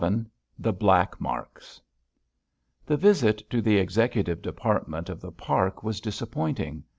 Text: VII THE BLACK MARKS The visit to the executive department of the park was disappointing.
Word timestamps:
VII 0.03 0.25
THE 0.57 0.73
BLACK 0.73 1.21
MARKS 1.21 1.79
The 2.87 2.97
visit 2.97 3.47
to 3.51 3.61
the 3.61 3.77
executive 3.77 4.41
department 4.41 5.09
of 5.09 5.21
the 5.21 5.31
park 5.31 5.83
was 5.83 6.01
disappointing. 6.01 6.83